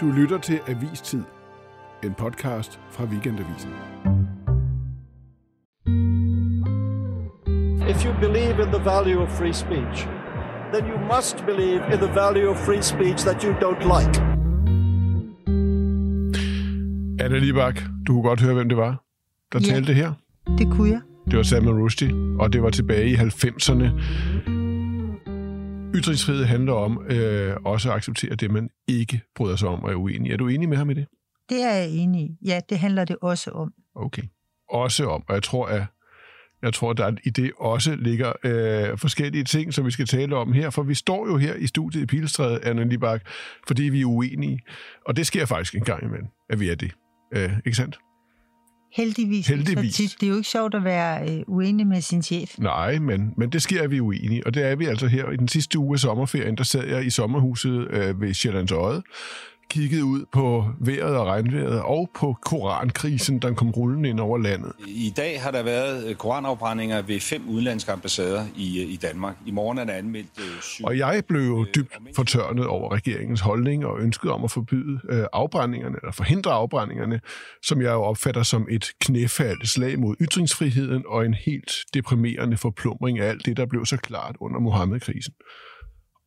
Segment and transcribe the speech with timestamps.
[0.00, 1.22] Du lytter til Avistid,
[2.04, 3.70] en podcast fra Weekendavisen.
[7.90, 10.06] If you believe in the value of free speech,
[10.74, 14.20] then you must believe in the value of free speech that you don't like.
[17.24, 19.02] Anna Libak, du kunne godt høre, hvem det var,
[19.52, 19.72] der Ja.
[19.74, 20.12] talte her.
[20.58, 21.00] Det kunne jeg.
[21.30, 23.90] Det var Salman Rushdie, og det var tilbage i 90'erne.
[25.96, 29.94] Ytringsfrihed handler om øh, også at acceptere det, man ikke bryder sig om og er
[29.94, 30.32] uenig.
[30.32, 31.06] Er du enig med ham i det?
[31.48, 32.36] Det er jeg enig i.
[32.44, 33.72] Ja, det handler det også om.
[33.94, 34.22] Okay.
[34.70, 35.84] Også om, og jeg tror, at
[36.62, 40.36] jeg tror, at der i det også ligger øh, forskellige ting, som vi skal tale
[40.36, 43.22] om her, for vi står jo her i studiet i Pilestræde, Anna Libak,
[43.66, 44.60] fordi vi er uenige,
[45.06, 46.92] og det sker faktisk en gang imellem, at vi er det.
[47.34, 47.98] Øh, ikke sandt?
[48.92, 49.46] Heldigvis.
[49.46, 49.94] Heldigvis.
[49.94, 50.16] Så tit.
[50.20, 52.58] Det er jo ikke sjovt at være øh, uenig med sin chef.
[52.58, 55.30] Nej, men, men det sker, vi uenige, og det er vi altså her.
[55.30, 59.02] I den sidste uge af sommerferien, der sad jeg i sommerhuset øh, ved Sjællands Øje,
[59.76, 64.72] kiggede ud på vejret og regnvejret, og på korankrisen, der kom rullende ind over landet.
[64.86, 69.36] I dag har der været øh, koranafbrændinger ved fem udenlandske ambassader i, øh, i Danmark.
[69.46, 70.84] I morgen er der anmeldt øh, syv.
[70.84, 75.96] Og jeg blev dybt fortørnet over regeringens holdning og ønsket om at forbyde øh, afbrændingerne,
[76.02, 77.20] eller forhindre afbrændingerne,
[77.62, 83.18] som jeg jo opfatter som et knæfald slag mod ytringsfriheden og en helt deprimerende forplumring
[83.18, 85.34] af alt det, der blev så klart under Mohammed-krisen.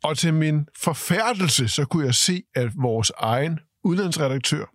[0.04, 4.66] Og til min forfærdelse, så kunne jeg se, at vores egen udlandsredaktør,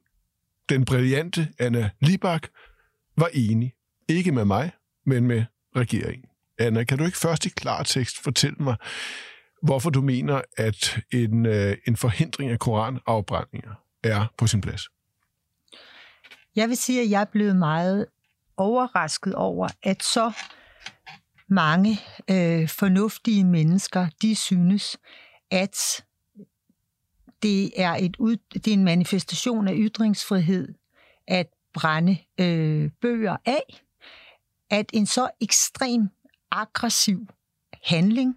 [0.69, 2.49] den brillante Anna Libak,
[3.17, 3.73] var enig.
[4.09, 4.73] Ikke med mig,
[5.07, 5.45] men med
[5.77, 6.29] regeringen.
[6.59, 8.77] Anna, kan du ikke først i klartekst fortælle mig,
[9.63, 14.83] hvorfor du mener, at en, øh, en forhindring af koranafbrændinger er på sin plads.
[16.57, 18.07] Jeg vil sige, at jeg er blevet meget
[18.57, 20.33] overrasket over, at så
[21.49, 22.01] mange
[22.31, 24.97] øh, fornuftige mennesker, de synes,
[25.51, 26.05] at
[27.43, 30.75] det er, et ud, det er en manifestation af ytringsfrihed
[31.27, 33.85] at brænde øh, bøger af,
[34.71, 36.09] at en så ekstrem
[36.51, 37.27] aggressiv
[37.83, 38.37] handling,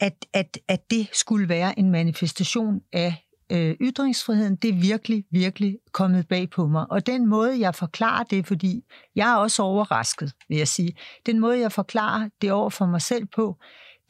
[0.00, 5.78] at, at, at det skulle være en manifestation af øh, ytringsfriheden, det er virkelig, virkelig
[5.92, 6.90] kommet bag på mig.
[6.90, 8.84] Og den måde, jeg forklarer det, fordi
[9.16, 10.96] jeg er også overrasket, vil jeg sige,
[11.26, 13.56] den måde, jeg forklarer det over for mig selv på,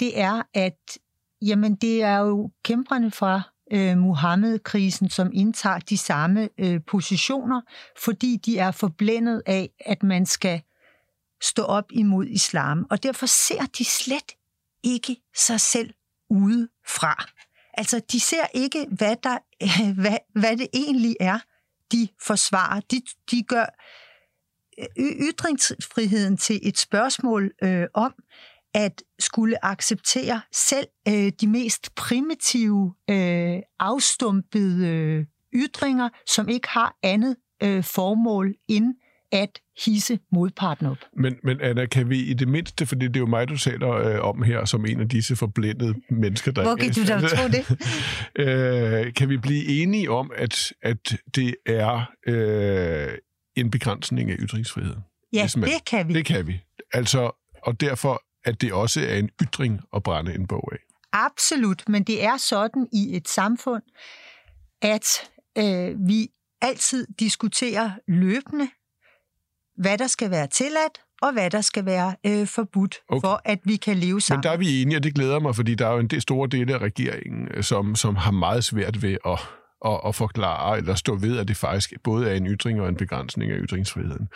[0.00, 0.98] det er, at
[1.42, 3.42] jamen, det er jo kæmperne fra
[3.72, 7.60] øh, Muhammed-krisen, som indtager de samme øh, positioner,
[7.98, 10.62] fordi de er forblændet af, at man skal
[11.42, 12.86] stå op imod islam.
[12.90, 14.32] Og derfor ser de slet
[14.82, 15.94] ikke sig selv
[16.30, 17.24] udefra.
[17.74, 19.38] Altså, de ser ikke, hvad, der,
[20.00, 21.38] hvad, hvad det egentlig er,
[21.92, 22.80] de forsvarer.
[22.80, 23.66] De, de gør
[24.78, 28.14] øh, ytringsfriheden til et spørgsmål øh, om
[28.74, 36.96] at skulle acceptere selv øh, de mest primitive, øh, afstumpede øh, ytringer, som ikke har
[37.02, 38.94] andet øh, formål end
[39.32, 40.96] at hisse modparten op.
[41.16, 43.90] Men, men Anna, kan vi i det mindste, fordi det er jo mig, du taler
[43.90, 47.48] øh, om her, som en af disse forblændede mennesker, der Hvor kan du da tro
[47.48, 47.78] det?
[49.06, 53.18] øh, kan vi blive enige om, at, at det er øh,
[53.56, 55.00] en begrænsning af ytringsfriheden?
[55.32, 56.14] Ja, man- det kan vi.
[56.14, 56.60] Det kan vi.
[56.92, 57.30] Altså,
[57.62, 60.78] og derfor, at det også er en ytring at brænde en bog af.
[61.12, 63.82] Absolut, men det er sådan i et samfund,
[64.82, 65.06] at
[65.58, 66.28] øh, vi
[66.60, 68.68] altid diskuterer løbende,
[69.76, 73.20] hvad der skal være tilladt, og hvad der skal være øh, forbudt, Okay.
[73.20, 74.38] for at vi kan leve sammen.
[74.38, 76.20] Men der er vi enige, og det glæder mig, fordi der er jo en del
[76.20, 79.38] store dele af regeringen, øh, som, som har meget svært ved at,
[79.84, 82.96] at, at forklare eller stå ved, at det faktisk både er en ytring og en
[82.96, 84.28] begrænsning af ytringsfriheden.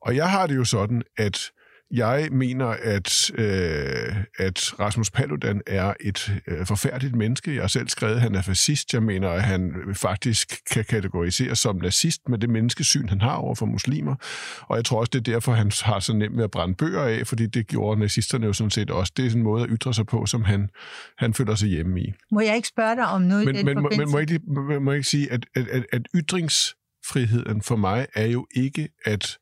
[0.00, 1.50] Og jeg har det jo sådan, at
[1.90, 7.54] jeg mener, at, øh, at Rasmus Paludan er et øh, forfærdeligt menneske.
[7.54, 8.94] Jeg har selv skrevet, at han er fascist.
[8.94, 13.54] Jeg mener, at han faktisk kan kategoriseres som nazist med det menneskesyn, han har over
[13.54, 14.14] for muslimer.
[14.62, 17.02] Og jeg tror også, det er derfor, han har så nemt med at brænde bøger
[17.02, 19.12] af, fordi det gjorde nazisterne jo sådan set også.
[19.16, 20.70] Det er sådan en måde at ytre sig på, som han,
[21.18, 22.12] han føler sig hjemme i.
[22.32, 24.12] Må jeg ikke spørge dig om noget Men, i den men, må- men forbindelse?
[24.12, 28.06] må, jeg ikke, må, må jeg ikke sige, at, at, at, at ytringsfriheden for mig
[28.14, 29.38] er jo ikke at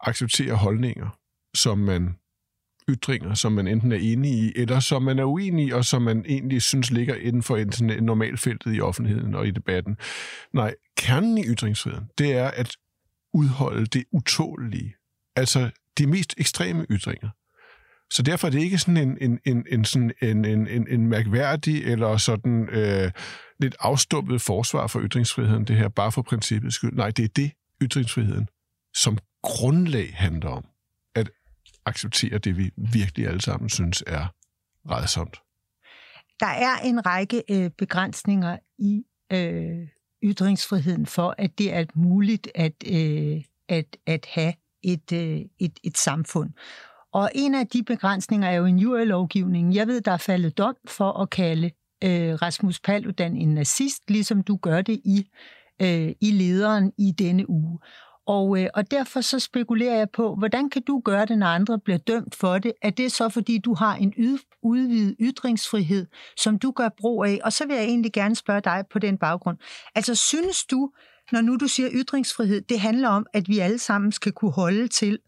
[0.00, 1.18] acceptere holdninger,
[1.56, 2.16] som man
[2.88, 6.02] ytringer, som man enten er enig i, eller som man er uenig i, og som
[6.02, 9.96] man egentlig synes ligger inden for øh, normalfeltet i offentligheden og i debatten.
[10.54, 12.76] Nej, kernen i ytringsfriheden, det er at
[13.34, 14.94] udholde det utålige.
[15.36, 17.28] Altså de mest ekstreme ytringer.
[18.10, 21.06] Så derfor er det ikke sådan en, en, en, en, sådan en, en, en, en
[21.06, 23.12] mærkværdig eller sådan øh,
[23.60, 26.92] lidt afstumpet forsvar for ytringsfriheden, det her bare for princippets skyld.
[26.92, 28.48] Nej, det er det, ytringsfriheden
[28.94, 30.64] som grundlag handler om.
[31.86, 34.26] Acceptere det, vi virkelig alle sammen synes er
[34.90, 35.40] redsomt.
[36.40, 39.88] Der er en række øh, begrænsninger i øh,
[40.22, 44.52] ytringsfriheden for, at det er muligt at, øh, at, at have
[44.82, 46.50] et, øh, et, et samfund.
[47.12, 49.74] Og en af de begrænsninger er jo en jurylovgivning.
[49.74, 51.70] Jeg ved, der er faldet dom for at kalde
[52.04, 55.28] øh, Rasmus Paludan en nazist, ligesom du gør det i,
[55.82, 57.78] øh, i lederen i denne uge.
[58.26, 61.78] Og, øh, og derfor så spekulerer jeg på, hvordan kan du gøre det, når andre
[61.78, 62.72] bliver dømt for det?
[62.82, 66.06] Er det så, fordi du har en udvidet ytringsfrihed,
[66.36, 67.40] som du gør brug af?
[67.44, 69.58] Og så vil jeg egentlig gerne spørge dig på den baggrund.
[69.94, 70.90] Altså, synes du,
[71.32, 74.88] når nu du siger ytringsfrihed, det handler om, at vi alle sammen skal kunne holde
[74.88, 75.18] til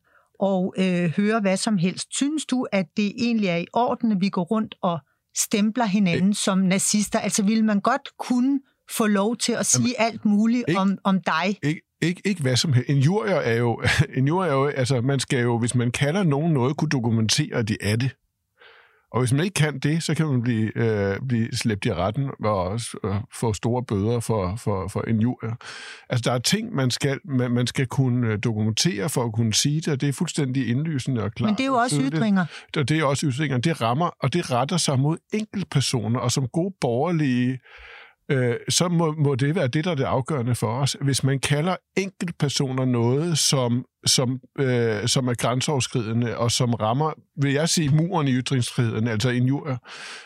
[0.41, 2.17] og øh, høre hvad som helst.
[2.17, 4.99] Synes du, at det egentlig er i orden, at vi går rundt og
[5.37, 7.19] stempler hinanden Ik- som nazister?
[7.19, 8.61] Altså vil man godt kunne
[8.91, 11.59] få lov til at sige Jamen, alt muligt ikke, om, om dig?
[11.62, 12.91] Ikke, ikke, ikke hvad som helst.
[12.91, 13.83] En jurier er jo,
[14.19, 17.56] en jurier er jo, altså man skal jo, hvis man kalder nogen noget, kunne dokumentere,
[17.56, 18.11] at de er det.
[19.12, 22.31] Og hvis man ikke kan det, så kan man blive, øh, blive slæbt i retten
[22.45, 25.55] og også, øh, få store bøder for, for, for en jurier.
[26.09, 29.55] Altså, der er ting, man skal, man, man skal kunne øh, dokumentere for at kunne
[29.55, 31.49] sige det, og det er fuldstændig indlysende og klart.
[31.49, 32.47] Men det er jo også ytringer.
[32.75, 33.59] Det, og det er også ytringer.
[33.59, 37.59] Det rammer, og det retter sig mod enkeltpersoner, og som gode borgerlige øh,
[38.69, 40.96] så må, må det være det, der er det afgørende for os.
[41.00, 47.52] Hvis man kalder enkeltpersoner noget, som, som, øh, som er grænseoverskridende, og som rammer, vil
[47.52, 49.76] jeg sige, muren i ytringsfriheden, altså injurier,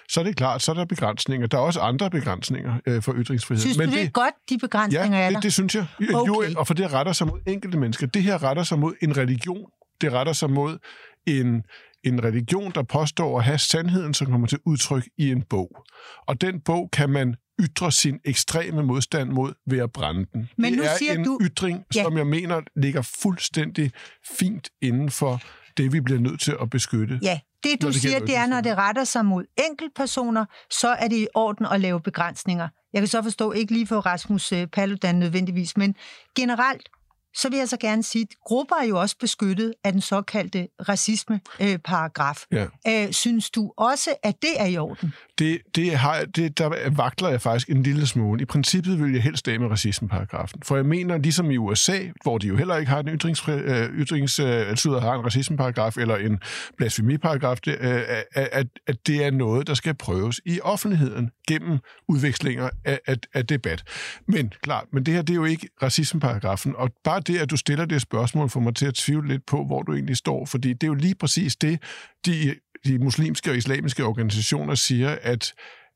[0.09, 1.47] så er det klart, så er der begrænsninger.
[1.47, 3.63] Der er også andre begrænsninger øh, for ytringsfriheden.
[3.63, 5.37] Synes Men du, det er godt, de begrænsninger ja, er der?
[5.37, 5.87] det, det synes jeg.
[6.15, 6.55] Okay.
[6.57, 8.07] og for det retter sig mod enkelte mennesker.
[8.07, 9.67] Det her retter sig mod en religion.
[10.01, 10.79] Det retter sig mod
[11.27, 11.63] en,
[12.05, 15.85] en religion, der påstår at have sandheden, som kommer til udtryk i en bog.
[16.27, 20.49] Og den bog kan man ytre sin ekstreme modstand mod ved at brænde den.
[20.57, 21.39] Men det nu er siger en du...
[21.43, 22.03] ytring, ja.
[22.03, 23.91] som jeg mener ligger fuldstændig
[24.39, 25.41] fint inden for
[25.77, 27.19] det, vi bliver nødt til at beskytte.
[27.23, 31.09] Ja, det du det siger, det er, når det retter sig mod enkeltpersoner, så er
[31.09, 32.69] det i orden at lave begrænsninger.
[32.93, 35.95] Jeg kan så forstå, ikke lige for Rasmus øh, Paludan nødvendigvis, men
[36.37, 36.89] generelt
[37.35, 40.69] så vil jeg så gerne sige, at grupper er jo også beskyttet af den såkaldte
[40.89, 42.45] racisme-paragraf.
[42.53, 42.67] Ja.
[42.89, 45.13] Øh, synes du også, at det er i orden?
[45.39, 48.43] Det, det har, det, der vakler jeg faktisk en lille smule.
[48.43, 50.63] I princippet vil jeg helst med racisme-paragrafen.
[50.65, 53.89] For jeg mener, ligesom i USA, hvor de jo heller ikke har en ytringsfri, øh,
[53.89, 56.41] ytrings, øh, altså har en racisme-paragraf eller en
[56.77, 58.03] blasfemiparagraf, det, øh,
[58.35, 61.79] at, at det er noget, der skal prøves i offentligheden gennem
[62.09, 63.85] udvekslinger af, af, af debat.
[64.29, 67.57] Men klart, men det her det er jo ikke racisme-paragrafen, og bare det, at du
[67.57, 70.73] stiller det spørgsmål, får mig til at tvivle lidt på, hvor du egentlig står, fordi
[70.73, 71.83] det er jo lige præcis det,
[72.27, 72.55] de,
[72.87, 75.53] de muslimske og islamiske organisationer siger, at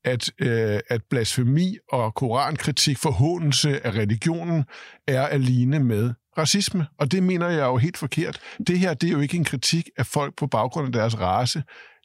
[0.07, 4.65] at, øh, at blasfemi og korankritik, forhåndelse af religionen,
[5.07, 6.87] er alene med racisme.
[6.99, 8.41] Og det mener jeg jo helt forkert.
[8.67, 11.63] Det her, det er jo ikke en kritik af folk på baggrund af deres race.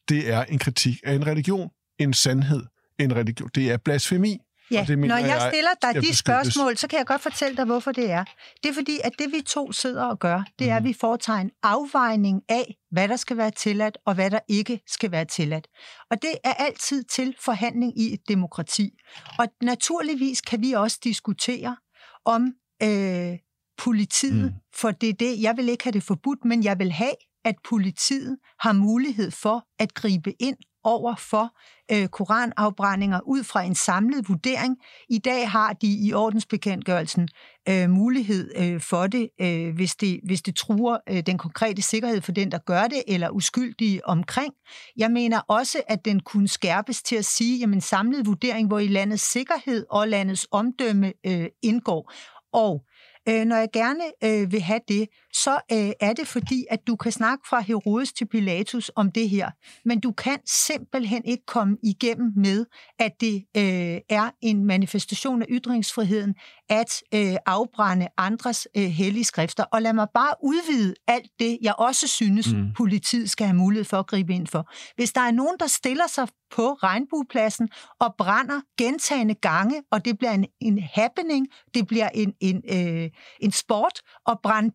[0.09, 1.69] Det er en kritik af en religion,
[1.99, 2.63] en sandhed,
[2.99, 3.49] en religion.
[3.55, 4.37] Det er blasfemi.
[4.71, 7.65] Ja, det når jeg, jeg stiller dig de spørgsmål, så kan jeg godt fortælle dig,
[7.65, 8.23] hvorfor det er.
[8.63, 10.89] Det er fordi, at det vi to sidder og gør, det er, at mhm.
[10.89, 15.11] vi foretager en afvejning af, hvad der skal være tilladt, og hvad der ikke skal
[15.11, 15.67] være tilladt.
[16.11, 18.89] Og det er altid til forhandling i et demokrati.
[19.39, 21.77] Og naturligvis kan vi også diskutere
[22.25, 22.53] om
[22.83, 23.37] øh,
[23.77, 24.59] politiet, mm.
[24.75, 27.15] for det er det, jeg vil ikke have det forbudt, men jeg vil have,
[27.45, 31.55] at politiet har mulighed for at gribe ind over for
[31.91, 34.77] øh, koranafbrændinger ud fra en samlet vurdering.
[35.09, 37.29] I dag har de i ordensbekendtgørelsen
[37.69, 42.21] øh, mulighed øh, for det, øh, hvis det, hvis det truer øh, den konkrete sikkerhed
[42.21, 44.53] for den, der gør det, eller uskyldige omkring.
[44.97, 48.79] Jeg mener også, at den kunne skærpes til at sige, jamen en samlet vurdering, hvor
[48.79, 52.13] i landets sikkerhed og landets omdømme øh, indgår.
[52.53, 52.85] Og
[53.29, 56.95] Øh, når jeg gerne øh, vil have det, så øh, er det fordi, at du
[56.95, 59.51] kan snakke fra Herodes til Pilatus om det her,
[59.85, 62.65] men du kan simpelthen ikke komme igennem med,
[62.99, 66.35] at det øh, er en manifestation af ytringsfriheden
[66.69, 69.63] at øh, afbrænde andres øh, hellige skrifter.
[69.63, 72.73] Og lad mig bare udvide alt det, jeg også synes, mm.
[72.73, 74.71] politiet skal have mulighed for at gribe ind for.
[74.95, 77.69] Hvis der er nogen, der stiller sig på regnbuepladsen
[77.99, 83.09] og brænder gentagende gange, og det bliver en, en happening, det bliver en, en, øh,
[83.39, 84.71] en sport at brænde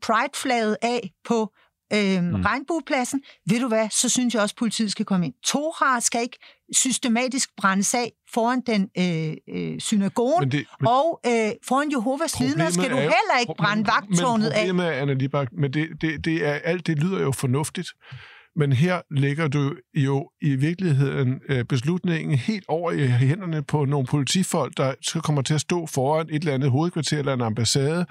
[0.47, 1.53] prideflaget af på
[1.93, 2.35] øh, mm.
[2.35, 5.35] regnbuepladsen, ved du hvad, så synes jeg også, at politiet skal komme ind.
[5.45, 6.39] Torah skal ikke
[6.73, 12.41] systematisk brændes af foran den øh, øh, synagogen, men det, men og øh, foran Jehovas
[12.41, 14.67] vidner skal du heller ikke brænde vagtårnet af.
[14.67, 17.89] Men problemet er, Anna Libak, men det, det, det er, alt det lyder jo fornuftigt,
[18.57, 24.07] men her lægger du jo i virkeligheden øh, beslutningen helt over i hænderne på nogle
[24.07, 28.07] politifolk, der kommer til at stå foran et eller andet hovedkvarter eller en ambassade,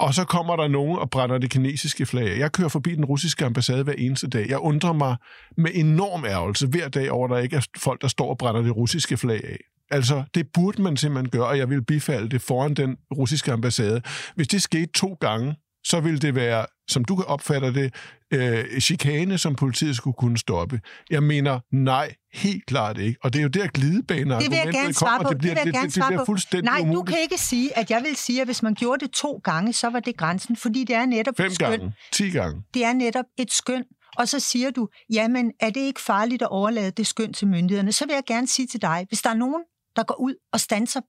[0.00, 3.44] og så kommer der nogen og brænder det kinesiske flag Jeg kører forbi den russiske
[3.44, 4.48] ambassade hver eneste dag.
[4.48, 5.16] Jeg undrer mig
[5.56, 8.62] med enorm ærgelse hver dag over, at der ikke er folk, der står og brænder
[8.62, 9.56] det russiske flag af.
[9.90, 14.02] Altså, det burde man simpelthen gøre, og jeg vil bifalde det foran den russiske ambassade.
[14.34, 17.94] Hvis det skete to gange, så vil det være, som du kan opfatte det,
[18.32, 20.80] øh, chikane, som politiet skulle kunne stoppe.
[21.10, 23.18] Jeg mener, nej, helt klart ikke.
[23.22, 25.30] Og det er jo der glidebaner Det vil jeg gerne svare på.
[25.30, 26.96] Det bliver, det vil jeg gerne det, det, det bliver fuldstændig Nej, umuligt.
[26.96, 29.72] du kan ikke sige, at jeg vil sige, at hvis man gjorde det to gange,
[29.72, 31.70] så var det grænsen, fordi det er netop Fem et skøn.
[31.70, 32.62] gange, ti gange.
[32.74, 33.84] Det er netop et skøn.
[34.16, 37.92] Og så siger du, jamen er det ikke farligt at overlade det skøn til myndighederne?
[37.92, 39.62] Så vil jeg gerne sige til dig, hvis der er nogen,
[39.96, 41.00] der går ud og stanser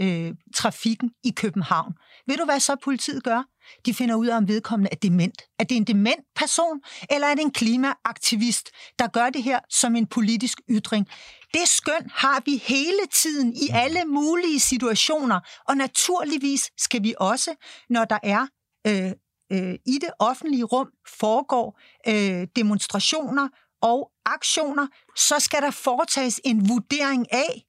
[0.00, 1.92] øh, trafikken i København,
[2.26, 3.42] ved du hvad så politiet gør?
[3.86, 5.42] De finder ud af, om vedkommende er dement.
[5.58, 9.96] Er det en dement person, eller er det en klimaaktivist, der gør det her som
[9.96, 11.06] en politisk ytring?
[11.54, 17.54] Det skøn har vi hele tiden i alle mulige situationer, og naturligvis skal vi også,
[17.90, 18.46] når der er
[18.86, 19.12] øh,
[19.52, 20.88] øh, i det offentlige rum
[21.20, 23.48] foregår øh, demonstrationer
[23.82, 27.65] og aktioner, så skal der foretages en vurdering af,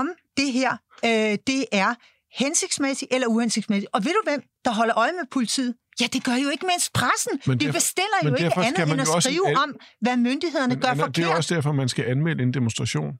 [0.00, 0.06] om
[0.36, 0.70] det her
[1.04, 1.94] øh, det er
[2.38, 3.90] hensigtsmæssigt eller uhensigtsmæssigt.
[3.94, 5.74] Og ved du hvem, der holder øje med politiet?
[6.00, 7.32] Ja, det gør jo ikke mindst pressen.
[7.46, 10.76] Men Vi derfor- bestiller men jo ikke andet end at skrive an- om, hvad myndighederne
[10.76, 11.36] gør Men, Det er forkert.
[11.36, 13.12] også derfor, man skal anmelde en demonstration.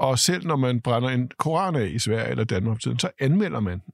[0.00, 3.72] Og selv når man brænder en koran af i Sverige eller Danmark så anmelder man
[3.72, 3.92] den.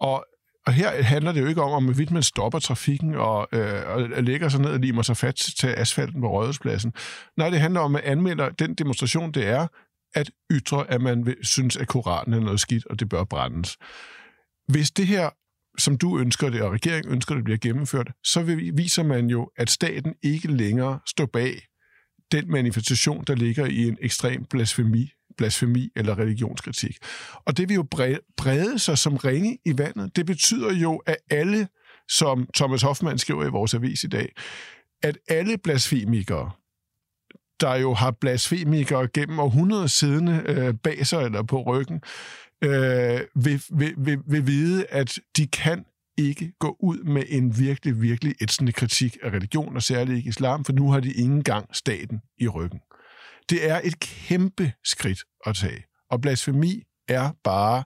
[0.00, 0.24] Og,
[0.66, 4.22] og her handler det jo ikke om, om hvorvidt man stopper trafikken og, øh, og
[4.22, 6.92] lægger sig ned og limer sig fat til asfalten på Rådhuspladsen.
[7.36, 9.66] Nej, det handler om, at man anmelder den demonstration, det er
[10.14, 13.76] at ytre, at man vil, synes, at koranen er noget skidt, og det bør brændes.
[14.68, 15.30] Hvis det her,
[15.78, 18.42] som du ønsker det, og regeringen ønsker det, bliver gennemført, så
[18.74, 21.62] viser man jo, at staten ikke længere står bag
[22.32, 26.96] den manifestation, der ligger i en ekstrem blasfemi, blasfemi eller religionskritik.
[27.46, 30.16] Og det vil jo brede, brede sig som ringe i vandet.
[30.16, 31.68] Det betyder jo, at alle,
[32.08, 34.32] som Thomas Hoffmann skriver i vores avis i dag,
[35.02, 36.50] at alle blasfemikere,
[37.60, 42.02] der jo har blasfemikere gennem århundreder siddende øh, bag sig eller på ryggen,
[42.64, 45.84] øh, vil, vil, vil, vil vide, at de kan
[46.18, 50.64] ikke gå ud med en virkelig, virkelig ætsende kritik af religion, og særligt ikke islam,
[50.64, 52.80] for nu har de ingen gang staten i ryggen.
[53.50, 55.84] Det er et kæmpe skridt at tage.
[56.10, 57.84] Og blasfemi er bare,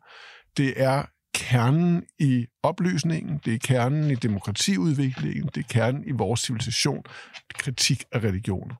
[0.57, 1.03] det er
[1.35, 7.03] kernen i oplysningen, det er kernen i demokratiudviklingen, det er kernen i vores civilisation,
[7.55, 8.75] kritik af religioner.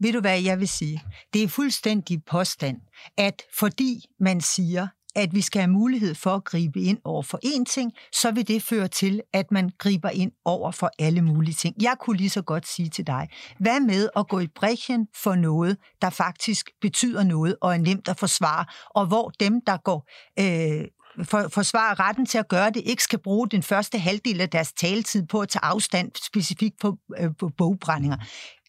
[0.00, 1.02] Ved du hvad jeg vil sige?
[1.32, 2.76] Det er fuldstændig påstand,
[3.18, 7.40] at fordi man siger, at vi skal have mulighed for at gribe ind over for
[7.44, 11.54] én ting, så vil det føre til, at man griber ind over for alle mulige
[11.54, 11.76] ting.
[11.82, 15.34] Jeg kunne lige så godt sige til dig, hvad med at gå i brækken for
[15.34, 20.08] noget, der faktisk betyder noget og er nemt at forsvare, og hvor dem, der går
[20.38, 20.84] øh,
[21.24, 24.72] for, forsvare retten til at gøre det, ikke skal bruge den første halvdel af deres
[24.72, 28.16] taletid på at tage afstand specifikt på, øh, på bogbrændinger.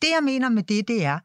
[0.01, 1.19] Det, jeg mener med det, det er,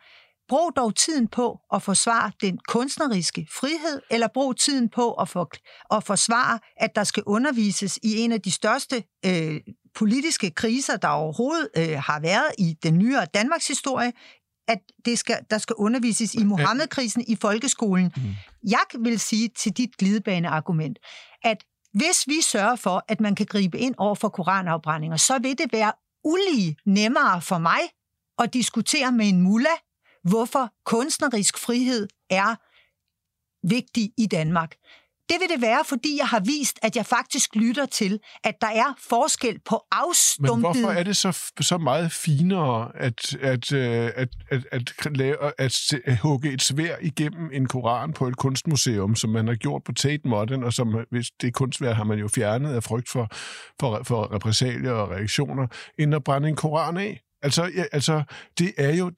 [0.48, 5.50] brug dog tiden på at forsvare den kunstneriske frihed, eller brug tiden på at, for,
[5.96, 9.60] at forsvare, at der skal undervises i en af de største øh,
[9.94, 14.12] politiske kriser, der overhovedet øh, har været i den nyere Danmarks historie,
[14.68, 18.12] at det skal, der skal undervises i Mohammed-krisen i folkeskolen.
[18.16, 18.22] Mm.
[18.70, 20.98] Jeg vil sige til dit glidebaneargument,
[21.44, 25.58] at hvis vi sørger for, at man kan gribe ind over for koranafbrændinger, så vil
[25.58, 25.92] det være
[26.24, 27.80] ulige nemmere for mig
[28.38, 29.78] at diskutere med en mullah,
[30.24, 32.54] hvorfor kunstnerisk frihed er
[33.66, 34.74] vigtig i Danmark.
[35.28, 38.66] Det vil det være, fordi jeg har vist, at jeg faktisk lytter til, at der
[38.66, 40.60] er forskel på Men afstumpet...
[40.60, 45.76] hvorfor er det så, så meget finere at, at, øh, at, at, at, lave, at,
[46.04, 49.92] at hugge et svær igennem en koran på et kunstmuseum, som man har gjort på
[49.92, 53.28] Tate Modern, og som hvis det kunstværk har man jo fjernet af frygt for,
[53.80, 55.66] for, for repressalier og reaktioner,
[55.98, 57.20] end at brænde en koran af?
[57.42, 58.22] Altså, ja, altså
[58.58, 59.10] det er jo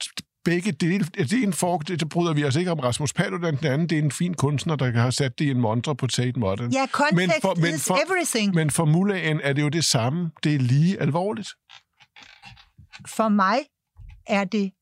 [0.45, 1.05] begge dele.
[1.05, 3.57] Det er en fork, det, det bryder vi altså ikke om Rasmus Paludan.
[3.57, 6.07] Den anden, det er en fin kunstner, der har sat det i en montre på
[6.07, 6.73] Tate Modern.
[6.73, 8.55] Ja, context for, is for, everything.
[8.55, 10.31] Men for mullagen er det jo det samme.
[10.45, 11.49] Det er lige alvorligt.
[13.09, 13.59] For mig
[14.27, 14.73] er det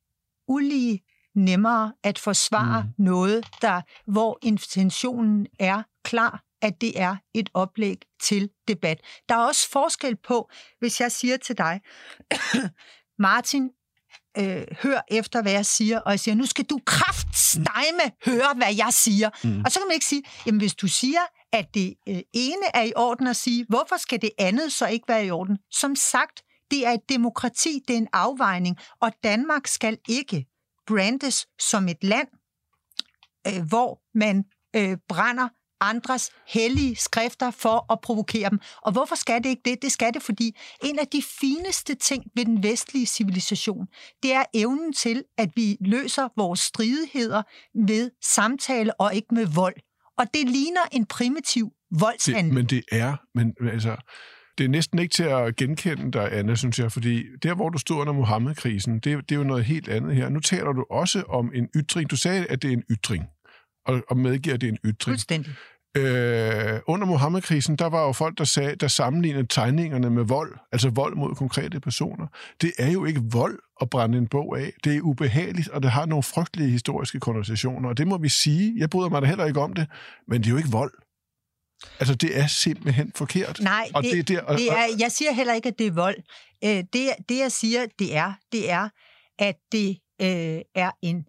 [0.48, 1.00] ulige
[1.34, 3.04] nemmere at forsvare mm.
[3.04, 9.00] noget, der, hvor intentionen er klar, at det er et oplæg til debat.
[9.28, 11.80] Der er også forskel på, hvis jeg siger til dig,
[13.18, 13.70] Martin,
[14.40, 18.74] øh, hør efter, hvad jeg siger, og jeg siger, nu skal du kraftstejme høre, hvad
[18.76, 19.30] jeg siger.
[19.44, 19.62] Mm.
[19.64, 21.20] Og så kan man ikke sige, jamen hvis du siger,
[21.52, 25.08] at det øh, ene er i orden at sige, hvorfor skal det andet så ikke
[25.08, 25.58] være i orden?
[25.70, 30.46] Som sagt, det er et demokrati, det er en afvejning, og Danmark skal ikke
[30.86, 32.28] brandes som et land,
[33.46, 34.44] øh, hvor man
[34.76, 35.48] øh, brænder
[35.80, 38.60] andres hellige skrifter for at provokere dem.
[38.82, 39.82] Og hvorfor skal det ikke det?
[39.82, 43.86] Det skal det, fordi en af de fineste ting ved den vestlige civilisation,
[44.22, 47.42] det er evnen til, at vi løser vores stridigheder
[47.74, 49.76] med samtale og ikke med vold.
[50.18, 52.54] Og det ligner en primitiv Det, voldshandling.
[52.54, 53.96] men det er, men men altså,
[54.58, 57.78] det er næsten ikke til at genkende dig, Anna, synes jeg, fordi der, hvor du
[57.78, 60.28] stod under Mohammed-krisen, det, det er jo noget helt andet her.
[60.28, 62.10] Nu taler du også om en ytring.
[62.10, 63.24] Du sagde, at det er en ytring,
[63.88, 65.12] og, og medgiver, at det er en ytring.
[65.12, 65.52] Fuldstændig.
[65.96, 70.90] Øh, under Mohammed-krisen, der var jo folk, der, sagde, der sammenlignede tegningerne med vold, altså
[70.90, 72.26] vold mod konkrete personer.
[72.60, 74.72] Det er jo ikke vold at brænde en bog af.
[74.84, 78.74] Det er ubehageligt, og det har nogle frygtelige historiske konnotationer, og det må vi sige.
[78.78, 79.86] Jeg bryder mig da heller ikke om det,
[80.28, 80.92] men det er jo ikke vold.
[82.00, 83.60] Altså, det er simpelthen forkert.
[83.60, 85.92] Nej, og det, det, der, og, det er, jeg siger heller ikke, at det er
[85.92, 86.16] vold.
[86.64, 88.88] Øh, det, det, jeg siger, det er, det er,
[89.38, 91.24] at det øh, er en,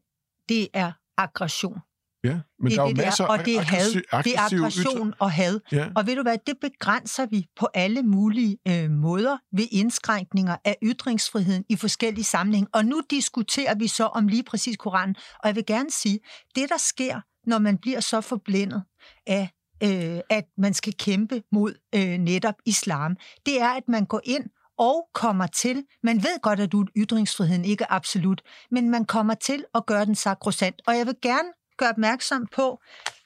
[0.49, 1.79] det er aggression.
[2.23, 4.23] Ja, men der er jo det der, masser og det er had.
[4.23, 5.59] Det er aggression og had.
[5.71, 5.87] Ja.
[5.95, 10.77] Og ved du hvad, det begrænser vi på alle mulige øh, måder ved indskrænkninger af
[10.83, 12.67] ytringsfriheden i forskellige sammenhæng.
[12.73, 15.15] Og nu diskuterer vi så om lige præcis Koranen.
[15.15, 16.19] Og jeg vil gerne sige,
[16.55, 18.83] det der sker, når man bliver så forblændet
[19.27, 19.49] af,
[19.83, 24.45] øh, at man skal kæmpe mod øh, netop islam, det er, at man går ind
[24.77, 29.65] og kommer til, man ved godt, at ytringsfriheden ikke er absolut, men man kommer til
[29.75, 30.81] at gøre den sakrosant.
[30.87, 31.49] Og jeg vil gerne
[31.79, 32.79] gør opmærksom på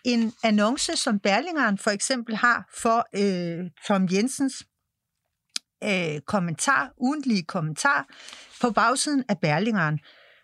[0.06, 4.64] en annonce, som Berlingeren for eksempel har for øh, Tom Jensens
[5.84, 8.08] øh, kommentar, ugentlige kommentar,
[8.62, 10.00] på bagsiden af Berlingeren,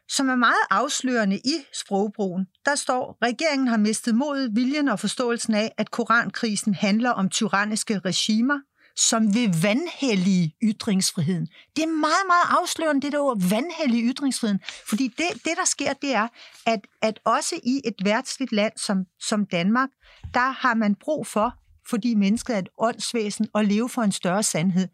[0.09, 2.45] som er meget afslørende i sprogbrugen.
[2.65, 7.99] Der står, regeringen har mistet modet, viljen og forståelsen af, at korankrisen handler om tyranniske
[7.99, 8.59] regimer,
[8.99, 11.47] som vil vandhellige ytringsfriheden.
[11.75, 14.61] Det er meget, meget afslørende, det der ord, vandhellige ytringsfriheden.
[14.89, 16.27] Fordi det, det, der sker, det er,
[16.65, 19.89] at, at også i et værtsligt land som, som Danmark,
[20.33, 21.53] der har man brug for,
[21.89, 24.87] fordi mennesket er et åndsvæsen, at leve for en større sandhed.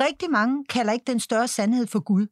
[0.00, 2.26] Rigtig mange kalder ikke den større sandhed for Gud.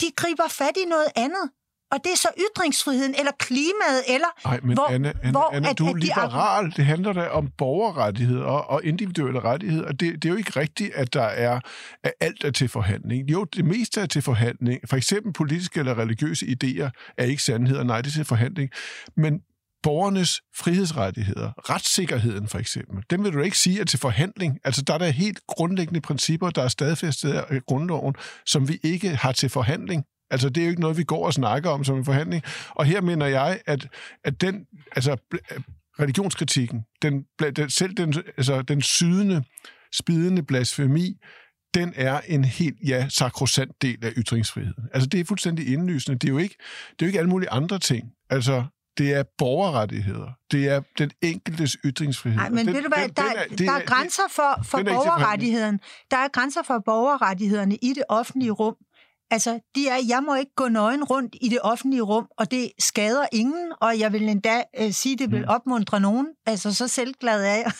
[0.00, 1.50] De griber fat i noget andet.
[1.92, 4.26] Og det er så ytringsfriheden, eller klimaet, eller...
[4.44, 6.72] Nej, men hvor, Anna, Anna, hvor Anna at- du er at de liberal.
[6.76, 9.86] Det handler da om borgerrettigheder og, og individuelle rettigheder.
[9.86, 11.60] Og det, det er jo ikke rigtigt, at der er
[12.04, 13.30] at alt er til forhandling.
[13.30, 14.80] Jo, det meste er til forhandling.
[14.88, 17.82] For eksempel politiske eller religiøse idéer er ikke sandheder.
[17.82, 18.70] Nej, det er til forhandling.
[19.16, 19.40] Men
[19.82, 24.58] borgernes frihedsrettigheder, retssikkerheden for eksempel, dem vil du ikke sige er til forhandling.
[24.64, 28.14] Altså, der er der helt grundlæggende principper, der er stadfæstet af grundloven,
[28.46, 30.04] som vi ikke har til forhandling.
[30.30, 32.42] Altså, det er jo ikke noget, vi går og snakker om som en forhandling.
[32.70, 33.88] Og her mener jeg, at,
[34.24, 34.66] at den,
[34.96, 35.16] altså,
[36.00, 37.24] religionskritikken, den,
[37.56, 39.44] den, selv den, altså, den sydende,
[39.94, 41.16] spidende blasfemi,
[41.74, 44.84] den er en helt, ja, sakrosant del af ytringsfriheden.
[44.94, 46.18] Altså, det er fuldstændig indlysende.
[46.18, 46.56] Det er jo ikke,
[46.90, 48.04] det er jo ikke alle mulige andre ting.
[48.30, 48.64] Altså,
[48.98, 50.30] det er borgerrettigheder.
[50.50, 52.36] Det er den enkeltes ytringsfrihed.
[52.38, 53.22] Nej, men den, ved du hvad, den- der,
[53.58, 55.80] den er, der er grænser for, for er borgerrettigheden.
[56.10, 58.74] Der er grænser for borgerrettighederne i det offentlige rum.
[59.30, 62.72] Altså, de er, jeg må ikke gå nøgen rundt i det offentlige rum, og det
[62.78, 65.48] skader ingen, og jeg vil endda øh, sige, det vil Mm.
[65.48, 66.26] opmuntre nogen.
[66.46, 67.72] Altså, så selvglad er jeg.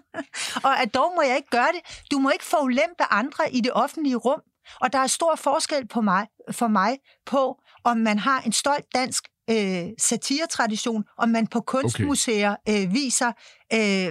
[0.66, 2.02] og at dog må jeg ikke gøre det.
[2.10, 4.40] Du må ikke forulempe andre i det offentlige rum.
[4.80, 8.84] Og der er stor forskel på mig, for mig på, om man har en stolt
[8.94, 13.32] dansk øh, satiretradition, om man på kunstmuseer øh, viser,
[13.72, 14.06] øh,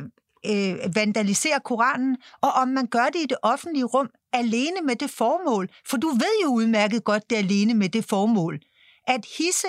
[0.45, 5.09] øh, vandaliserer Koranen, og om man gør det i det offentlige rum alene med det
[5.09, 5.69] formål.
[5.89, 8.59] For du ved jo udmærket godt, det er alene med det formål.
[9.07, 9.67] At hisse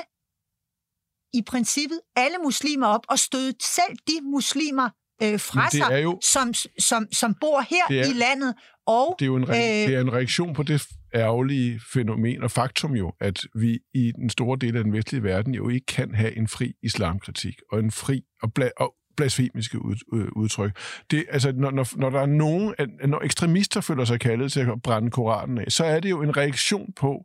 [1.35, 4.90] i princippet alle muslimer op og støde selv de muslimer
[5.22, 8.55] øh, fra sig, jo- som, som, som bor her er- i landet.
[8.87, 9.57] Og Det er jo en, re- Øh,
[9.88, 10.83] det er en reaktion på det
[11.14, 15.55] ærgerlige fænomen og faktum jo, at vi i den store del af den vestlige verden
[15.55, 19.96] jo ikke kan have en fri islamkritik og en fri og, bla- og blasfemiske ud,
[20.14, 20.70] øh, udtryk.
[21.11, 24.61] Det, altså, når, når, når der er nogen, at- når ekstremister føler sig kaldet til
[24.61, 27.24] at brænde Koranen af, så er det jo en reaktion på,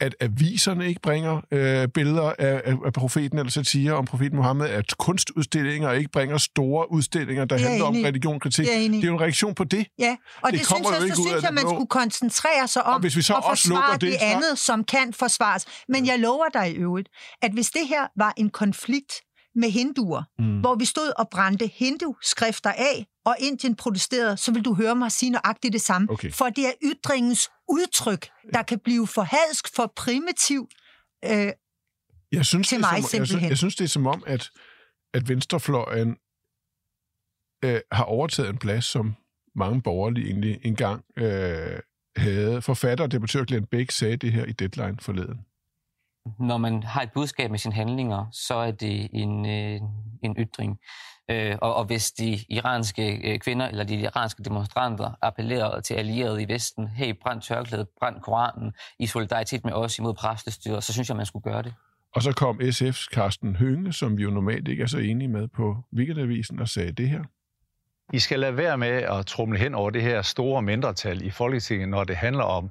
[0.00, 4.66] at aviserne ikke bringer øh, billeder af, af, af profeten eller satire om profeten Mohammed,
[4.68, 8.02] at kunstudstillinger ikke bringer store udstillinger, der er handler om enig
[8.68, 9.00] er jeg enig i.
[9.00, 9.86] Det er jo en reaktion på det.
[9.98, 12.94] Ja, og Det det, synes jeg, så synes jeg, det man skulle koncentrere sig om
[12.94, 15.66] Og hvis vi så at også forsvare det, det andet, som kan forsvares.
[15.88, 17.08] Men jeg lover dig i øvrigt,
[17.42, 19.12] at hvis det her var en konflikt
[19.54, 20.60] med hinduer, mm.
[20.60, 25.12] hvor vi stod og brændte hindu-skrifter af, og Indien protesterede, så vil du høre mig
[25.12, 26.10] sige nøjagtigt det samme.
[26.10, 26.30] Okay.
[26.32, 30.68] For det er ytringens udtryk, der kan blive for hadsk, for primitiv.
[31.24, 31.52] Øh,
[32.32, 33.48] Jeg synes, til det mig som, jeg, synes, simpelthen.
[33.50, 34.50] jeg synes, det er som om, at,
[35.14, 36.16] at venstrefløjen
[37.64, 39.14] øh, har overtaget en plads, som
[39.54, 41.78] mange borgerlige egentlig engang øh,
[42.16, 42.62] havde.
[42.62, 45.40] Forfatter og debattør Glenn Beck sagde det her i Deadline forleden.
[46.38, 49.80] Når man har et budskab med sine handlinger, så er det en, øh,
[50.22, 50.78] en ytring.
[51.30, 56.42] Øh, og, og hvis de iranske øh, kvinder eller de iranske demonstranter appellerer til allierede
[56.42, 61.08] i Vesten, hey, brænd tørklædet, brænd Koranen, i solidaritet med os imod præstestyret, så synes
[61.08, 61.74] jeg, man skulle gøre det.
[62.14, 65.48] Og så kom SF's Carsten Hønge, som vi jo normalt ikke er så enige med
[65.48, 67.24] på Weekendavisen, og sagde det her.
[68.12, 71.88] I skal lade være med at trumle hen over det her store mindretal i Folketinget,
[71.88, 72.70] når det handler om,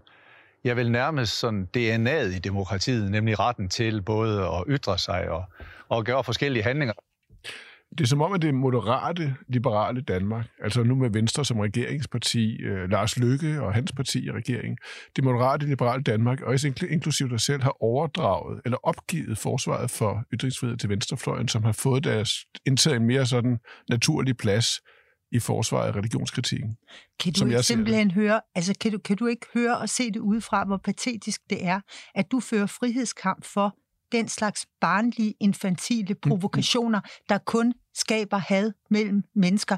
[0.64, 5.44] jeg vil nærmest sådan DNA'et i demokratiet, nemlig retten til både at ytre sig og,
[5.90, 6.94] og gøre forskellige handlinger.
[7.98, 12.62] Det er som om, at det moderate, liberale Danmark, altså nu med Venstre som regeringsparti,
[12.62, 14.78] øh, Lars Lykke og hans parti i regeringen,
[15.16, 16.56] det moderate, liberale Danmark, og
[16.90, 22.04] inklusive dig selv, har overdraget eller opgivet forsvaret for ytringsfrihed til venstrefløjen, som har fået
[22.04, 24.82] deres indtaget en mere sådan naturlig plads
[25.32, 26.78] i forsvaret af religionskritikken.
[27.20, 30.20] Kan du ikke simpelthen høre, altså kan du, kan du ikke høre og se det
[30.20, 31.80] udefra, hvor patetisk det er,
[32.16, 33.76] at du fører frihedskamp for
[34.12, 39.78] den slags barnlige, infantile provokationer, der kun skaber had mellem mennesker.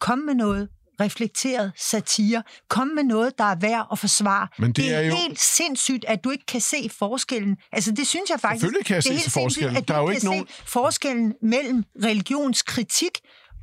[0.00, 0.68] Kom med noget
[1.00, 2.42] reflekteret satire.
[2.68, 4.48] Kom med noget, der er værd at forsvare.
[4.58, 5.14] Men det, det er, er jo...
[5.14, 7.56] helt sindssygt, at du ikke kan se forskellen.
[7.72, 8.60] Altså, det synes jeg faktisk...
[8.60, 9.76] Selvfølgelig kan jeg se forskellen.
[9.76, 10.46] At der er jo ikke nogen...
[10.48, 13.18] forskellen mellem religionskritik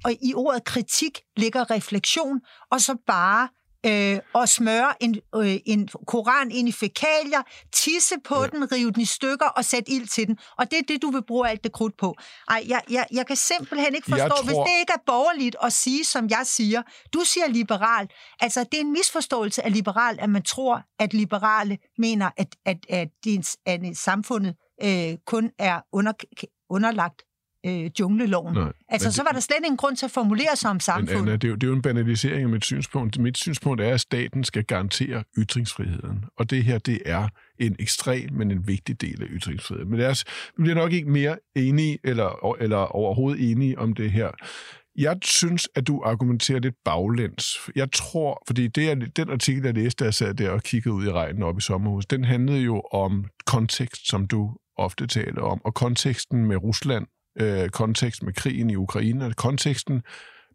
[0.06, 3.48] og i ordet kritik ligger refleksion, og så bare
[3.86, 7.42] øh, og smøre en, øh, en koran ind i fekalier,
[7.74, 8.48] tisse på ja.
[8.48, 10.38] den, rive den i stykker og sætte ild til den.
[10.58, 12.16] Og det er det, du vil bruge alt det krudt på.
[12.50, 14.44] Ej, jeg, jeg, jeg kan simpelthen ikke forstå, tror...
[14.44, 16.82] hvis det ikke er borgerligt at sige, som jeg siger.
[17.14, 18.10] Du siger liberal.
[18.40, 22.78] Altså, det er en misforståelse af liberal, at man tror, at liberale mener, at, at,
[22.90, 26.14] at, at, at samfundet øh, kun er under,
[26.70, 27.22] underlagt
[27.66, 28.54] øh, jungleloven.
[28.54, 31.16] Nej, altså, så var der slet ingen grund til at formulere sig om samfundet.
[31.16, 33.20] Men, Anna, det, er jo, det er jo en banalisering af mit synspunkt.
[33.20, 36.26] Mit synspunkt er, at staten skal garantere ytringsfriheden.
[36.38, 37.28] Og det her, det er
[37.60, 39.92] en ekstrem, men en vigtig del af ytringsfriheden.
[39.92, 40.26] Men os,
[40.58, 44.30] vi bliver nok ikke mere enige, eller, eller overhovedet enige om det her.
[44.96, 47.58] Jeg synes, at du argumenterer lidt baglæns.
[47.76, 50.96] Jeg tror, fordi det er, den artikel, jeg læste, der jeg sad der og kiggede
[50.96, 55.42] ud i regnen op i sommerhuset, den handlede jo om kontekst, som du ofte taler
[55.42, 60.04] om, og konteksten med Rusland øh, kontekst med krigen i Ukraine, og konteksten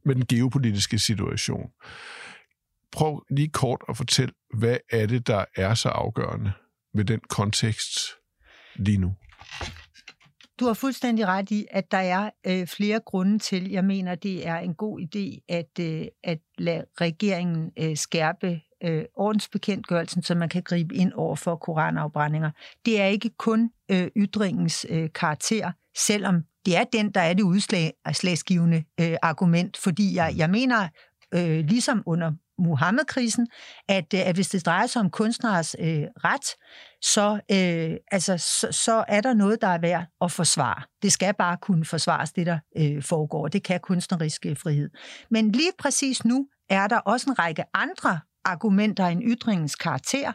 [0.04, 1.70] med den geopolitiske situation.
[2.92, 6.52] Prøv lige kort at fortælle, hvad er det, der er så afgørende
[6.94, 7.98] ved den kontekst
[8.76, 9.14] lige nu?
[10.60, 14.46] Du har fuldstændig ret i, at der er øh, flere grunde til, jeg mener, det
[14.46, 20.48] er en god idé at, øh, at lade regeringen øh, skærpe øh, ordensbekendtgørelsen, så man
[20.48, 22.50] kan gribe ind over for koranafbrændinger.
[22.86, 27.42] Det er ikke kun øh, ytringens øh, karakter, selvom det er den, der er det
[27.42, 30.88] udslagsgivende øh, argument, fordi jeg, jeg mener,
[31.35, 33.46] øh, ligesom under Muhammedkrisen,
[33.88, 36.46] at, øh, at hvis det drejer sig om kunstneres øh, ret,
[37.02, 40.83] så, øh, altså, så, så er der noget, der er værd at forsvare.
[41.02, 43.48] Det skal bare kunne forsvares, det der øh, foregår.
[43.48, 44.90] Det kan kunstnerisk øh, frihed.
[45.31, 50.33] Men lige præcis nu er der også en række andre argumenter end ytringens karakter,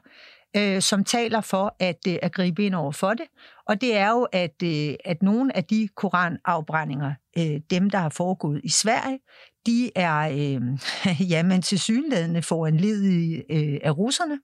[0.58, 3.26] øh, som taler for at, øh, at gribe ind over for det.
[3.72, 8.10] Og det er jo, at, øh, at nogle af de koranafbrændinger, øh, dem der har
[8.10, 9.20] foregået i Sverige,
[9.66, 10.62] de er øh,
[11.32, 14.40] jamen, til synlædende foranledet øh, af russerne.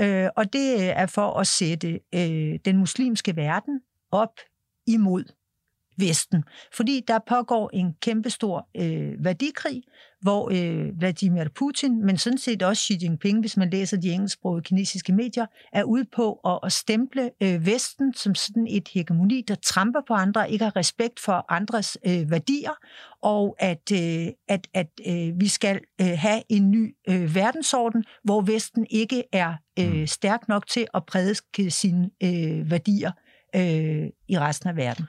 [0.00, 4.34] Øh, og det er for at sætte øh, den muslimske verden op
[4.86, 5.24] imod
[5.96, 6.44] Vesten.
[6.76, 9.82] Fordi der pågår en kæmpestor øh, værdikrig,
[10.22, 14.62] hvor øh, Vladimir Putin, men sådan set også Xi Jinping, hvis man læser de engelsksprogede
[14.62, 19.54] kinesiske medier, er ude på at, at stemple øh, Vesten som sådan et hegemoni, der
[19.54, 22.72] tramper på andre, ikke har respekt for andres øh, værdier,
[23.22, 28.40] og at, øh, at, at øh, vi skal øh, have en ny øh, verdensorden, hvor
[28.40, 30.06] Vesten ikke er øh, mm.
[30.06, 33.12] stærk nok til at prædike sine øh, værdier
[33.56, 35.06] øh, i resten af verden.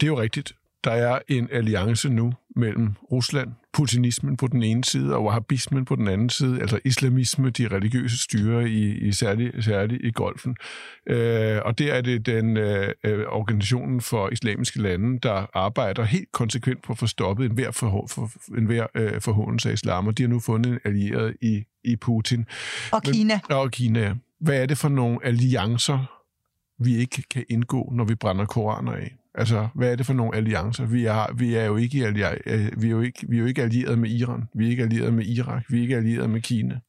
[0.00, 0.52] Det er jo rigtigt.
[0.84, 5.96] Der er en alliance nu mellem Rusland, putinismen på den ene side, og wahhabismen på
[5.96, 10.56] den anden side, altså islamisme, de religiøse styre i, i særligt særlig i golfen.
[11.06, 12.94] Øh, og der er det den øh,
[13.28, 18.30] organisationen for islamiske lande, der arbejder helt konsekvent på at få stoppet enhver, for, for,
[18.58, 22.46] enhver øh, forhåndelse af islam, og de har nu fundet en allieret i, i Putin.
[22.92, 23.40] Og Kina.
[23.48, 24.12] Men, og Kina, ja.
[24.40, 26.22] Hvad er det for nogle alliancer,
[26.84, 29.17] vi ikke kan indgå, når vi brænder koraner af?
[29.38, 30.86] Altså, hvad er det for nogle alliancer?
[30.86, 32.34] Vi er, vi er jo ikke, allier,
[32.76, 35.14] vi er jo ikke, vi er jo ikke allieret med Iran, vi er ikke allieret
[35.14, 36.80] med Irak, vi er ikke allieret med Kina.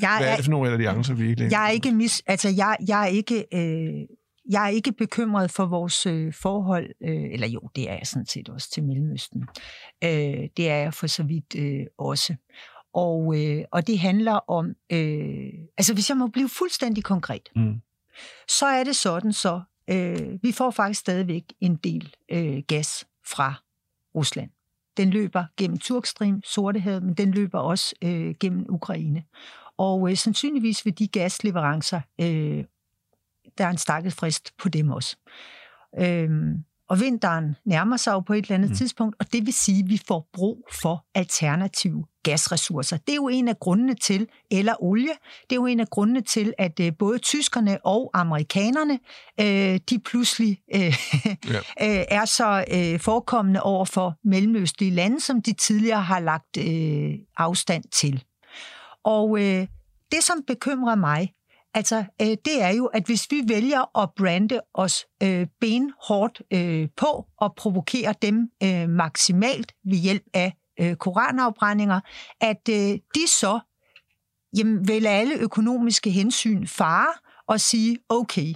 [0.00, 2.48] Jeg hvad er, er det for nogle alliancer, vi ikke Jeg er ikke, mis, altså,
[2.48, 4.06] jeg, jeg er ikke, øh,
[4.50, 8.26] jeg er ikke bekymret for vores øh, forhold, øh, eller jo, det er jeg sådan
[8.26, 9.42] set også til Mellemøsten.
[10.04, 12.34] Øh, det er jeg for så vidt øh, også.
[12.94, 17.80] Og, øh, og det handler om, øh, altså hvis jeg må blive fuldstændig konkret, mm.
[18.48, 19.60] så er det sådan så,
[19.92, 23.54] Øh, vi får faktisk stadigvæk en del øh, gas fra
[24.14, 24.50] Rusland.
[24.96, 29.24] Den løber gennem Turkstream, Sortehavet, men den løber også øh, gennem Ukraine.
[29.76, 32.64] Og øh, sandsynligvis vil de gasleverancer, øh,
[33.58, 35.16] der er en stakket frist på dem også.
[35.98, 38.76] Øhm, og vinteren nærmer sig jo på et eller andet mm.
[38.76, 42.96] tidspunkt, og det vil sige, at vi får brug for alternative gasressourcer.
[42.96, 45.12] Det er jo en af grundene til, eller olie,
[45.50, 48.98] det er jo en af grundene til, at øh, både tyskerne og amerikanerne,
[49.40, 51.58] øh, de pludselig øh, ja.
[52.00, 57.14] øh, er så øh, forekommende over for mellemøstlige lande, som de tidligere har lagt øh,
[57.36, 58.24] afstand til.
[59.04, 59.66] Og øh,
[60.12, 61.32] det, som bekymrer mig,
[61.74, 66.88] Altså, øh, det er jo, at hvis vi vælger at brande os øh, benhårdt øh,
[66.96, 72.00] på og provokere dem øh, maksimalt ved hjælp af øh, koranafbrændinger,
[72.40, 73.60] at øh, de så
[74.56, 77.12] jamen, vil alle økonomiske hensyn fare
[77.46, 78.54] og sige, okay,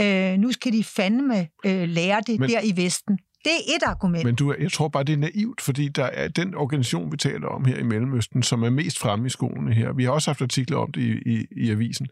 [0.00, 2.50] øh, nu skal de fandme øh, lære det Men...
[2.50, 3.18] der i Vesten.
[3.44, 4.24] Det er et argument.
[4.24, 7.48] Men du, jeg tror bare, det er naivt, fordi der er den organisation, vi taler
[7.48, 9.92] om her i Mellemøsten, som er mest fremme i skoene her.
[9.92, 12.06] Vi har også haft artikler om det i, i, i avisen.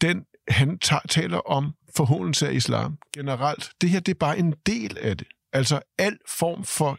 [0.00, 3.70] Den, han tager, taler om forhåndelse af islam generelt.
[3.80, 5.26] Det her, det er bare en del af det.
[5.52, 6.98] Altså al form for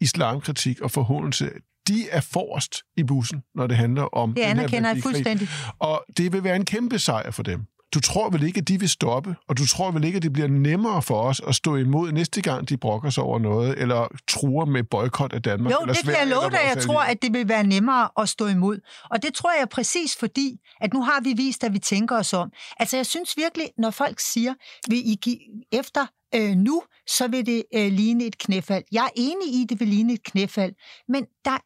[0.00, 1.50] islamkritik og forhåndelse,
[1.88, 5.48] de er forrest i bussen, når det handler om det anerkender jeg fuldstændig.
[5.78, 8.80] Og det vil være en kæmpe sejr for dem du tror vel ikke, at de
[8.80, 11.76] vil stoppe, og du tror vel ikke, at det bliver nemmere for os at stå
[11.76, 15.72] imod næste gang, de brokker sig over noget, eller truer med boykot af Danmark?
[15.72, 18.28] Jo, eller det kan jeg love dig, jeg tror, at det vil være nemmere at
[18.28, 18.78] stå imod.
[19.10, 22.32] Og det tror jeg præcis fordi, at nu har vi vist, at vi tænker os
[22.32, 22.52] om.
[22.80, 24.54] Altså, jeg synes virkelig, når folk siger,
[24.88, 25.38] vil I give
[25.72, 28.84] efter øh, nu, så vil det øh, ligne et knæfald.
[28.92, 30.72] Jeg er enig i, at det vil ligne et knæfald,
[31.08, 31.58] men der,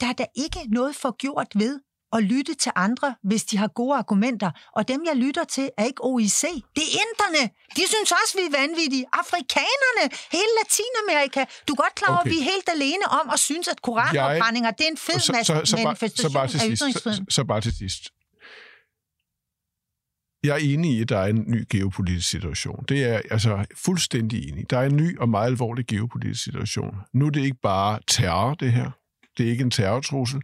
[0.00, 1.80] der er da ikke noget forgjort ved,
[2.12, 4.50] at lytte til andre, hvis de har gode argumenter.
[4.76, 6.42] Og dem, jeg lytter til, er ikke OIC.
[6.76, 7.50] Det er inderne.
[7.76, 9.04] De synes også, vi er vanvittige.
[9.12, 11.44] Afrikanerne, hele Latinamerika.
[11.68, 12.30] Du er godt klar over, okay.
[12.30, 15.32] at vi er helt alene om at synes, at koranopbrændinger, det er en fed så,
[15.44, 18.02] så, så, manifestation så, bare, så bare til sidst, så, så bare til sidst.
[20.48, 22.84] Jeg er enig i, at der er en ny geopolitisk situation.
[22.88, 24.70] Det er altså fuldstændig enig.
[24.70, 26.96] Der er en ny og meget alvorlig geopolitisk situation.
[27.12, 28.90] Nu er det ikke bare terror, det her.
[29.38, 30.40] Det er ikke en terrortrussel.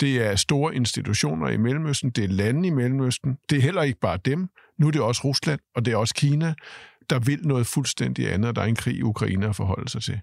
[0.00, 2.10] Det er store institutioner i Mellemøsten.
[2.10, 3.36] Det er lande i Mellemøsten.
[3.50, 4.48] Det er heller ikke bare dem.
[4.78, 6.54] Nu er det også Rusland, og det er også Kina,
[7.10, 10.02] der vil noget fuldstændig andet, og der er en krig i Ukraine at forholde sig
[10.02, 10.20] til.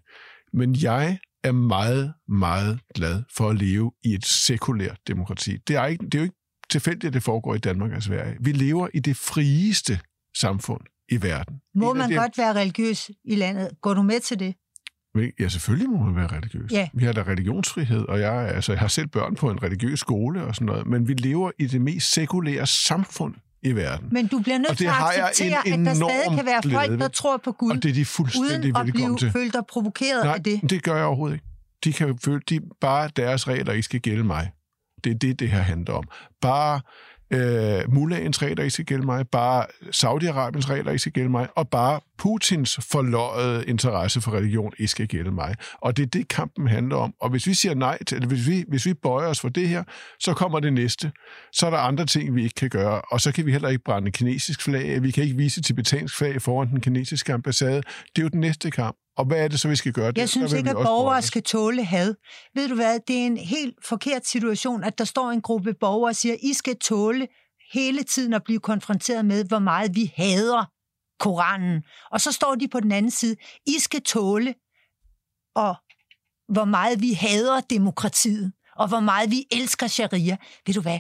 [0.53, 5.57] Men jeg er meget, meget glad for at leve i et sekulært demokrati.
[5.67, 6.38] Det er, ikke, det er jo ikke
[6.69, 8.37] tilfældigt, at det foregår i Danmark og Sverige.
[8.39, 9.99] Vi lever i det frieste
[10.37, 11.55] samfund i verden.
[11.75, 13.69] Må man det, godt være religiøs i landet?
[13.81, 14.55] Går du med til det?
[15.39, 16.71] Ja, selvfølgelig må man være religiøs.
[16.71, 16.89] Ja.
[16.93, 20.43] Vi har da religionsfrihed, og jeg, altså, jeg har selv børn på en religiøs skole
[20.43, 24.09] og sådan noget, men vi lever i det mest sekulære samfund i verden.
[24.11, 27.37] Men du bliver nødt til at acceptere, at der stadig kan være folk, der tror
[27.37, 29.31] på Gud, og det er de fuldstændig uden at blive til.
[29.31, 30.69] følt dig provokeret Nej, af det.
[30.69, 31.45] det gør jeg overhovedet ikke.
[31.83, 34.51] De kan føle, de bare deres regler ikke skal gælde mig.
[35.03, 36.03] Det er det, det her handler om.
[36.41, 36.81] Bare
[37.33, 41.69] øh, Mullahens regler ikke skal gælde mig, bare Saudi-Arabiens regler ikke skal gælde mig, og
[41.69, 45.55] bare Putins forløjede interesse for religion ikke skal gælde mig.
[45.81, 47.13] Og det er det, kampen handler om.
[47.21, 49.69] Og hvis vi siger nej til, eller hvis vi, hvis vi bøjer os for det
[49.69, 49.83] her,
[50.19, 51.11] så kommer det næste.
[51.51, 53.83] Så er der andre ting, vi ikke kan gøre, og så kan vi heller ikke
[53.83, 57.81] brænde kinesisk flag, vi kan ikke vise tibetansk flag foran den kinesiske ambassade.
[58.15, 58.95] Det er jo den næste kamp.
[59.19, 60.05] Og hvad er det så, vi skal gøre?
[60.05, 62.15] Jeg det, synes ikke, at borgere skal tåle had.
[62.55, 66.09] Ved du hvad, det er en helt forkert situation, at der står en gruppe borgere
[66.09, 67.27] og siger, I skal tåle
[67.73, 70.65] hele tiden at blive konfronteret med, hvor meget vi hader
[71.19, 71.83] Koranen.
[72.11, 73.35] Og så står de på den anden side,
[73.67, 74.55] I skal tåle,
[75.55, 75.75] og
[76.53, 80.37] hvor meget vi hader demokratiet, og hvor meget vi elsker sharia.
[80.65, 80.99] Ved du hvad?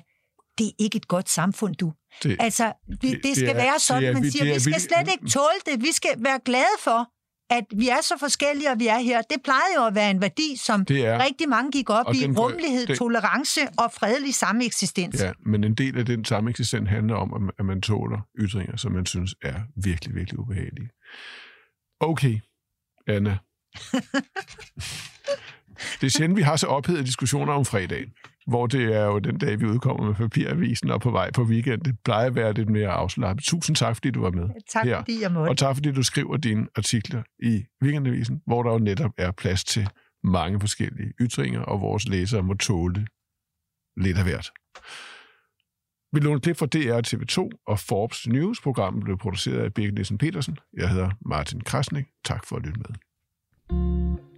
[0.57, 1.93] Det er ikke et godt samfund, du.
[2.23, 4.59] Det, altså, det, det, det skal det er, være sådan, er, man siger, er, vi
[4.59, 5.83] skal slet ikke tåle det.
[5.83, 7.09] Vi skal være glade for,
[7.49, 9.21] at vi er så forskellige, og vi er her.
[9.21, 12.25] Det plejer jo at være en værdi, som er, rigtig mange gik op i.
[12.27, 15.21] Rummelighed, det, tolerance og fredelig sameksistens.
[15.21, 19.05] Ja, men en del af den sameksistens handler om, at man tåler ytringer, som man
[19.05, 20.89] synes er virkelig, virkelig ubehagelige.
[21.99, 22.39] Okay,
[23.07, 23.37] Anna.
[26.01, 28.09] det er sjældent, vi har så ophedede diskussioner om fredagen
[28.49, 31.81] hvor det er jo den dag, vi udkommer med papiravisen og på vej på weekend.
[31.81, 33.45] Det plejer at være lidt mere afslappet.
[33.45, 34.97] Tusind tak, fordi du var med Tak, her.
[34.97, 35.49] fordi jeg måtte.
[35.49, 39.63] Og tak, fordi du skriver dine artikler i Weekendavisen, hvor der jo netop er plads
[39.63, 39.87] til
[40.23, 43.07] mange forskellige ytringer, og vores læsere må tåle
[43.97, 44.51] lidt af hvert.
[46.13, 48.61] Vi låner klip fra DR TV2 og Forbes News.
[48.61, 50.57] Programmet blev produceret af Birgit Nielsen Petersen.
[50.77, 52.05] Jeg hedder Martin Krasnik.
[52.25, 54.28] Tak for at lytte med.